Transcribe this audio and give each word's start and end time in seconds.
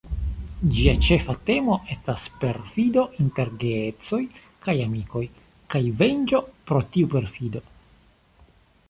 Ĝia 0.75 0.93
ĉefa 1.07 1.33
temo 1.49 1.75
estas 1.95 2.23
perfido 2.43 3.03
inter 3.25 3.51
geedzoj 3.65 4.21
kaj 4.69 4.75
amikoj 4.87 5.23
kaj 5.75 5.83
venĝo 6.01 6.41
pro 6.71 6.81
tiu 6.97 7.13
perfido. 7.13 7.63